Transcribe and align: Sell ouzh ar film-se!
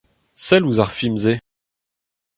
Sell 0.45 0.65
ouzh 0.67 0.81
ar 0.83 0.91
film-se! 0.99 1.33